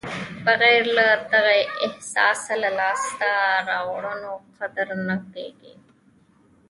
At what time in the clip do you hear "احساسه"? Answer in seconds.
1.85-2.53